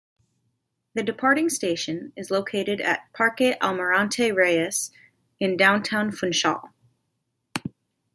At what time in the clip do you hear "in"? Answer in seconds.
5.39-5.55